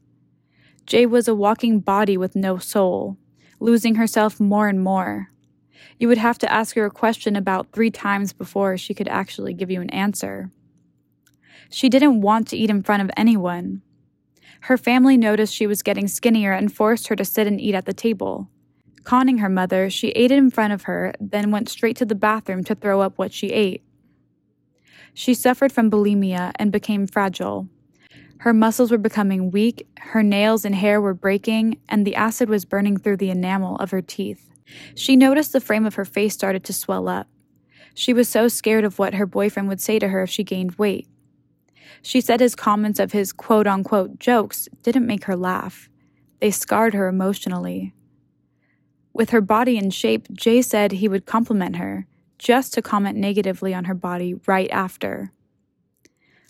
[0.85, 3.17] Jay was a walking body with no soul,
[3.59, 5.31] losing herself more and more.
[5.97, 9.55] You would have to ask her a question about three times before she could actually
[9.55, 10.51] give you an answer.
[11.71, 13.81] She didn't want to eat in front of anyone.
[14.63, 17.83] Her family noticed she was getting skinnier and forced her to sit and eat at
[17.83, 18.47] the table.
[19.03, 22.63] Conning her mother, she ate in front of her, then went straight to the bathroom
[22.63, 23.83] to throw up what she ate.
[25.13, 27.67] She suffered from bulimia and became fragile.
[28.37, 32.63] Her muscles were becoming weak, her nails and hair were breaking, and the acid was
[32.63, 34.49] burning through the enamel of her teeth.
[34.95, 37.27] She noticed the frame of her face started to swell up.
[37.93, 40.75] She was so scared of what her boyfriend would say to her if she gained
[40.75, 41.09] weight.
[42.01, 45.89] She said his comments of his quote unquote jokes didn't make her laugh.
[46.39, 47.93] They scarred her emotionally.
[49.13, 52.07] With her body in shape, Jay said he would compliment her,
[52.39, 55.31] just to comment negatively on her body right after.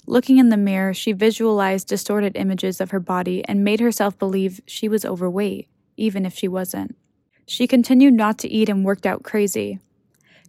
[0.05, 4.61] Looking in the mirror, she visualized distorted images of her body and made herself believe
[4.65, 5.67] she was overweight,
[5.97, 6.95] even if she wasn't.
[7.45, 9.79] She continued not to eat and worked out crazy.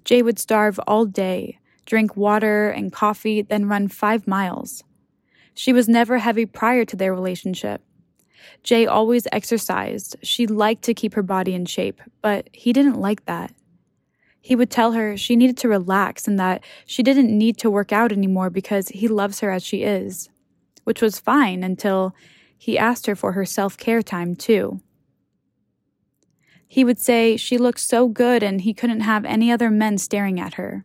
[0.05, 4.82] Jay would starve all day, drink water and coffee, then run five miles.
[5.55, 7.82] She was never heavy prior to their relationship.
[8.62, 10.16] Jay always exercised.
[10.22, 13.53] She liked to keep her body in shape, but he didn't like that.
[14.41, 17.93] He would tell her she needed to relax and that she didn't need to work
[17.93, 20.28] out anymore because he loves her as she is,
[20.85, 22.14] which was fine until
[22.59, 24.80] he asked her for her self care time, too.
[26.66, 30.41] He would say she looked so good and he couldn't have any other men staring
[30.41, 30.85] at her.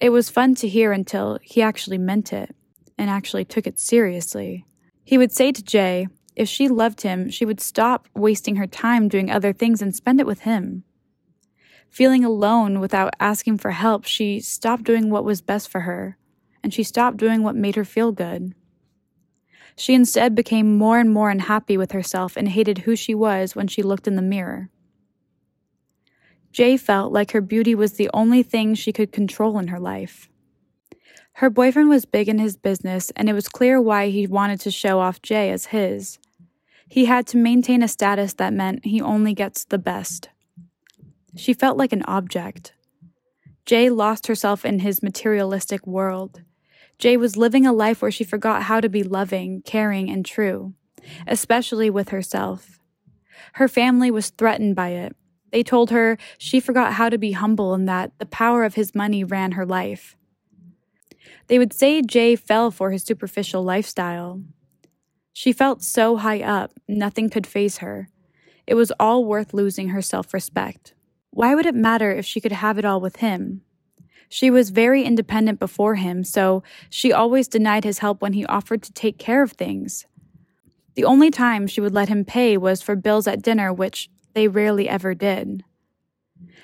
[0.00, 2.54] It was fun to hear until he actually meant it
[2.96, 4.64] and actually took it seriously.
[5.04, 9.08] He would say to Jay, if she loved him, she would stop wasting her time
[9.08, 10.84] doing other things and spend it with him.
[11.90, 16.16] Feeling alone without asking for help, she stopped doing what was best for her,
[16.62, 18.54] and she stopped doing what made her feel good.
[19.74, 23.66] She instead became more and more unhappy with herself and hated who she was when
[23.66, 24.70] she looked in the mirror.
[26.52, 30.28] Jay felt like her beauty was the only thing she could control in her life.
[31.34, 34.70] Her boyfriend was big in his business, and it was clear why he wanted to
[34.70, 36.18] show off Jay as his.
[36.88, 40.30] He had to maintain a status that meant he only gets the best.
[41.36, 42.72] She felt like an object.
[43.66, 46.42] Jay lost herself in his materialistic world.
[46.98, 50.74] Jay was living a life where she forgot how to be loving, caring, and true,
[51.26, 52.80] especially with herself.
[53.52, 55.14] Her family was threatened by it.
[55.50, 58.94] They told her she forgot how to be humble and that the power of his
[58.94, 60.16] money ran her life.
[61.46, 64.42] They would say Jay fell for his superficial lifestyle.
[65.32, 68.08] She felt so high up, nothing could faze her.
[68.66, 70.94] It was all worth losing her self respect.
[71.30, 73.62] Why would it matter if she could have it all with him?
[74.28, 78.82] She was very independent before him, so she always denied his help when he offered
[78.82, 80.06] to take care of things.
[80.96, 84.46] The only time she would let him pay was for bills at dinner, which they
[84.46, 85.64] rarely ever did.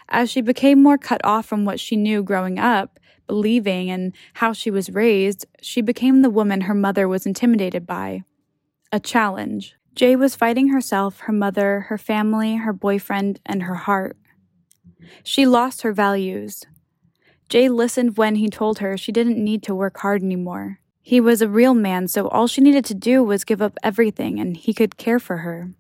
[0.09, 4.53] As she became more cut off from what she knew growing up, believing, and how
[4.53, 8.23] she was raised, she became the woman her mother was intimidated by.
[8.93, 9.75] A challenge.
[9.97, 14.17] Jay was fighting herself, her mother, her family, her boyfriend, and her heart.
[15.25, 16.63] She lost her values.
[17.49, 20.79] Jay listened when he told her she didn't need to work hard anymore.
[21.03, 24.39] He was a real man, so all she needed to do was give up everything
[24.39, 25.71] and he could care for her.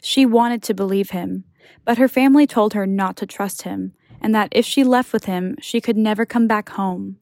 [0.00, 1.44] She wanted to believe him,
[1.84, 5.24] but her family told her not to trust him and that if she left with
[5.24, 7.18] him, she could never come back home.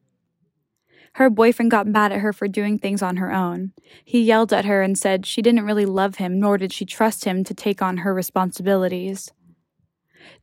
[1.15, 3.73] Her boyfriend got mad at her for doing things on her own.
[4.05, 7.25] He yelled at her and said she didn't really love him, nor did she trust
[7.25, 9.29] him to take on her responsibilities.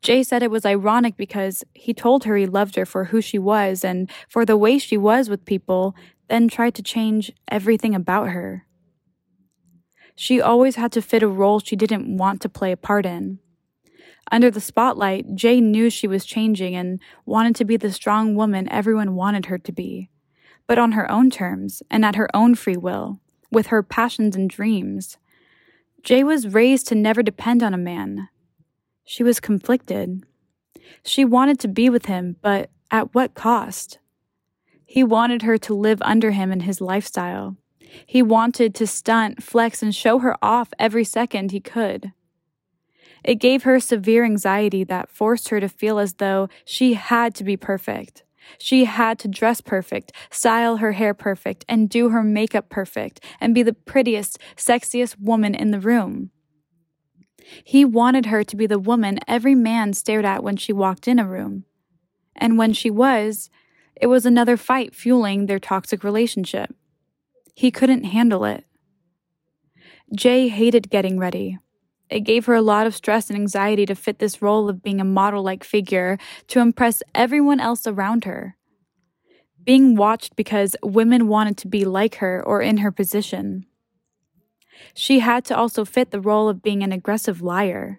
[0.03, 3.39] Jay said it was ironic because he told her he loved her for who she
[3.39, 5.95] was and for the way she was with people,
[6.29, 8.67] then tried to change everything about her.
[10.21, 13.39] She always had to fit a role she didn't want to play a part in.
[14.33, 18.69] Under the spotlight, Jay knew she was changing and wanted to be the strong woman
[18.69, 20.11] everyone wanted her to be,
[20.67, 23.21] but on her own terms and at her own free will,
[23.53, 25.19] with her passions and dreams.
[26.03, 28.29] Jay was raised to never depend on a man,
[29.05, 30.27] she was conflicted.
[31.05, 34.01] She wanted to be with him, but at what cost?
[34.85, 37.57] He wanted her to live under him in his lifestyle.
[38.07, 42.13] He wanted to stunt, flex, and show her off every second he could.
[43.25, 47.45] It gave her severe anxiety that forced her to feel as though she had to
[47.45, 48.25] be perfect.
[48.59, 53.55] She had to dress perfect, style her hair perfect, and do her makeup perfect, and
[53.55, 56.31] be the prettiest, sexiest woman in the room.
[57.65, 61.19] He wanted her to be the woman every man stared at when she walked in
[61.19, 61.65] a room.
[62.37, 63.51] And when she was,
[64.01, 66.75] it was another fight fueling their toxic relationship.
[67.59, 68.65] He couldn't handle it.
[70.15, 71.59] Jay hated getting ready.
[72.09, 75.01] It gave her a lot of stress and anxiety to fit this role of being
[75.01, 78.57] a model like figure to impress everyone else around her.
[79.65, 83.67] Being watched because women wanted to be like her or in her position.
[84.95, 87.99] She had to also fit the role of being an aggressive liar.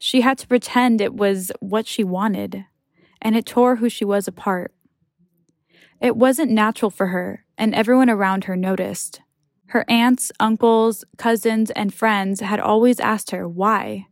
[0.00, 2.64] She had to pretend it was what she wanted,
[3.22, 4.74] and it tore who she was apart.
[6.00, 9.20] It wasn't natural for her, and everyone around her noticed.
[9.66, 14.06] Her aunts, uncles, cousins, and friends had always asked her why.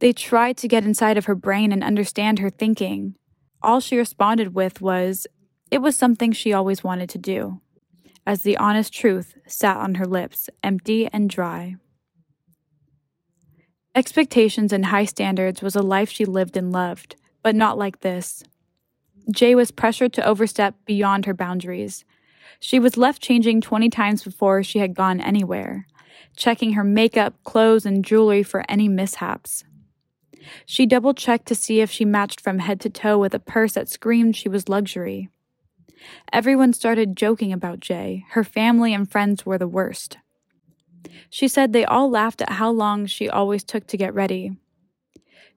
[0.00, 3.14] They tried to get inside of her brain and understand her thinking.
[3.62, 5.26] All she responded with was,
[5.70, 7.60] it was something she always wanted to do.
[8.26, 11.76] as the honest truth sat on her lips, empty and dry.
[13.94, 18.42] Expectations and high standards was a life she lived and loved, but not like this.
[19.30, 22.04] Jay was pressured to overstep beyond her boundaries.
[22.60, 25.86] She was left changing 20 times before she had gone anywhere,
[26.36, 29.64] checking her makeup, clothes, and jewelry for any mishaps.
[30.66, 33.72] She double checked to see if she matched from head to toe with a purse
[33.74, 35.30] that screamed she was luxury.
[36.32, 38.26] Everyone started joking about Jay.
[38.30, 40.18] Her family and friends were the worst.
[41.30, 44.52] She said they all laughed at how long she always took to get ready.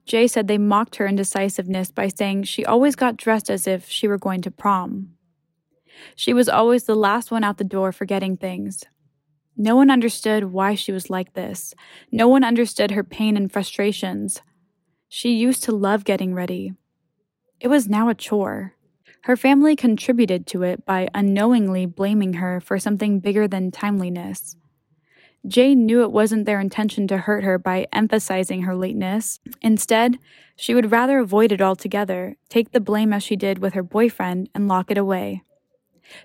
[0.08, 4.08] Jay said they mocked her indecisiveness by saying she always got dressed as if she
[4.08, 5.10] were going to prom.
[6.16, 8.84] She was always the last one out the door forgetting things.
[9.54, 11.74] No one understood why she was like this.
[12.10, 14.40] No one understood her pain and frustrations.
[15.10, 16.72] She used to love getting ready.
[17.60, 18.76] It was now a chore.
[19.24, 24.56] Her family contributed to it by unknowingly blaming her for something bigger than timeliness.
[25.46, 29.38] Jay knew it wasn't their intention to hurt her by emphasizing her lateness.
[29.62, 30.18] Instead,
[30.56, 34.48] she would rather avoid it altogether, take the blame as she did with her boyfriend,
[34.54, 35.42] and lock it away.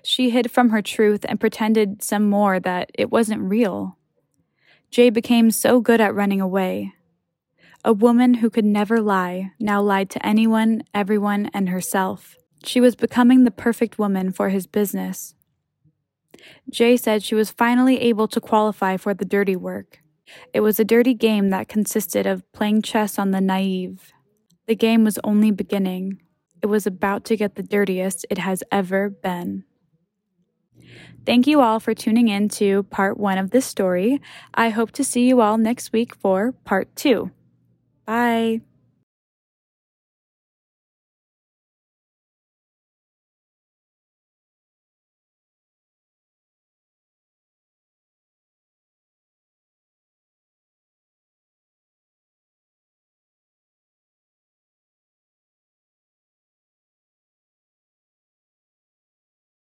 [0.02, 3.98] She hid from her truth and pretended some more that it wasn't real.
[4.90, 6.92] Jay became so good at running away.
[7.84, 12.36] A woman who could never lie now lied to anyone, everyone, and herself.
[12.64, 15.34] She was becoming the perfect woman for his business.
[16.70, 20.00] Jay said she was finally able to qualify for the dirty work.
[20.52, 24.12] It was a dirty game that consisted of playing chess on the naive.
[24.66, 26.20] The game was only beginning.
[26.62, 29.64] It was about to get the dirtiest it has ever been.
[31.26, 34.20] Thank you all for tuning in to part one of this story.
[34.54, 37.30] I hope to see you all next week for part two.
[38.04, 38.60] Bye.